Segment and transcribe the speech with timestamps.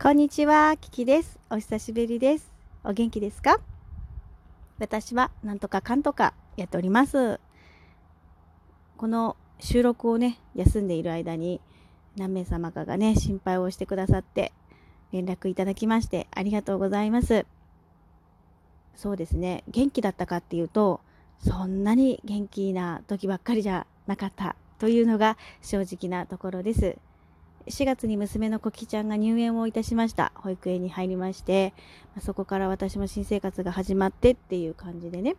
[0.00, 1.40] こんにちは、キキです。
[1.50, 2.52] お久しぶりです。
[2.84, 3.58] お元気ですか？
[4.78, 7.40] 私はなんとかかんとかやっております。
[8.96, 11.60] この収録をね、休んでいる間に
[12.16, 14.52] 何名様かがね、心配をしてくださって
[15.10, 17.44] 連絡いただきましてありがとうございます。
[18.94, 21.00] そうですね、元気だったかっていうと、
[21.44, 26.96] そんなに元気な時ばっかりじゃなかったというのが正直なところです。
[27.68, 30.32] 4月に娘のコキちゃんが入園をいたしました。
[30.36, 31.74] 保育園に入りまして、
[32.16, 35.36] まそこから私も新生活が始まってっていう感じでね、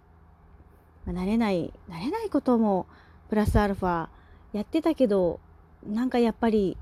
[1.06, 2.86] ま慣れない、慣れないことも
[3.30, 4.08] プラスアルファ
[4.54, 5.40] やってたけど、
[5.86, 6.78] なんかやっぱり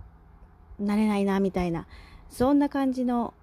[0.81, 1.87] 慣れないなみたいな、
[2.29, 3.33] そんな感じの、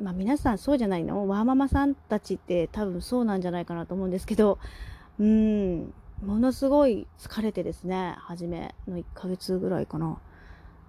[0.00, 1.28] まあ皆さんそうじゃないの？
[1.28, 4.58] ワーママさんたちって多分そうなんじゃないかなと思うんですけど、
[5.18, 5.92] うん、
[6.24, 10.18] ものすごい疲れてですね、初めの1ヶ月ぐらいかな。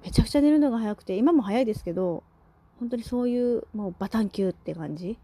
[0.03, 2.23] めちゃくちゃ寝るのが早くて、今も早いですけど、
[2.79, 5.17] 本当にそういうもうバタンキューって感じ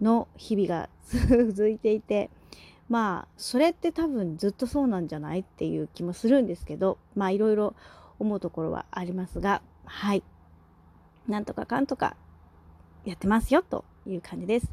[0.00, 0.88] の日々が
[1.54, 2.30] 続いていて、
[2.88, 7.74] まあ、それって多分ずっとそうなんじゃないっていう気もするんですけど、まあいろいろ
[8.18, 10.24] 思うところはありますが、はい。
[11.28, 12.16] なんとかかんとか
[13.04, 14.72] やってますよという感じです。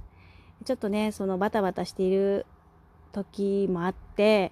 [0.65, 2.47] ちょっとね、そのバタバタしている
[3.11, 4.51] 時もあって、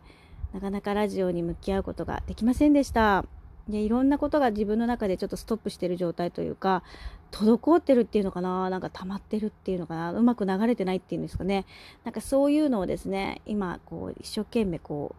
[0.54, 3.26] なかなかラジオに向き合うことができませんでした。
[3.70, 6.84] でいろんなことが自分の中でちょっとストップしてる状態というか
[7.32, 11.66] 滞ってるっていうのかななんか溜まってるっていうのかなうまく流れてないっていうんですかね。
[12.04, 15.16] なんかそういうのをですね今こう一生懸命こ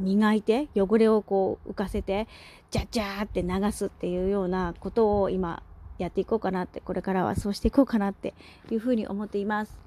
[0.00, 2.28] う磨いて汚れをこう浮かせて
[2.70, 5.62] ジャッジャーって流すっていうようなことを今
[5.98, 8.34] やっていこうかなってこれからはそうしていこうかなって
[8.70, 9.78] いうふうに思っています。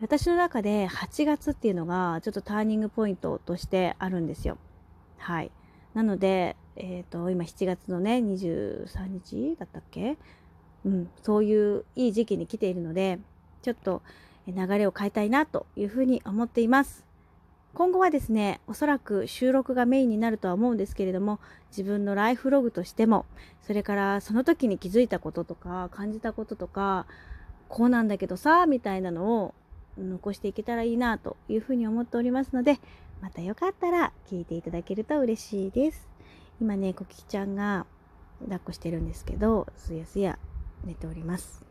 [0.00, 4.56] 私の中で8月っていうのがちょっとターニングポイントとしてあるんですよ。
[5.18, 5.50] はい。
[5.94, 10.16] なのでえー、と今7月のね23日だったっけ、
[10.84, 13.18] うん、そういういい時期に来ているので
[13.62, 14.00] ちょっと
[14.46, 17.04] 流れを変えたいなというふうに思っています。
[17.74, 21.38] 今後はですねおそらく収録がメインになるとは思うんですけれども
[21.70, 23.26] 自分のライフログとしても
[23.62, 27.06] それからその時に気づいたこととか感じたこととか
[27.68, 29.54] こうなんだけどさみたいなのを
[29.98, 32.80] 残していけたらいいなというふうに思っておりますので
[33.20, 36.17] またよかったら聞いていただけると嬉しいです。
[36.60, 37.86] 今ねコキちゃんが
[38.40, 40.38] 抱っこしてるんですけどすやすや
[40.84, 41.64] 寝ております。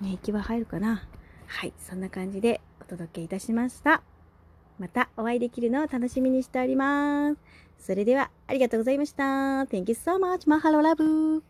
[0.00, 1.06] ね息は入るかな？
[1.46, 4.02] はいそんな感じでお届けいたしました。
[4.78, 7.38] またお会いできるのを楽しみにしております。
[7.78, 9.24] それではありがとうございました。
[9.24, 10.48] Thank you so much.
[10.48, 11.44] マハロラブ